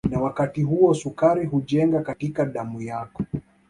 [0.11, 3.23] Na wakati huo sukari hujenga katika damu yako